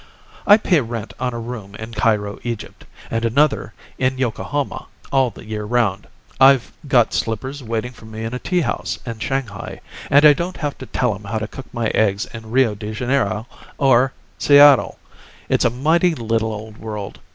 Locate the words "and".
3.11-3.23, 10.09-10.25